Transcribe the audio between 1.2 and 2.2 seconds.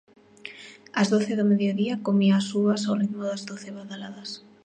do mediodía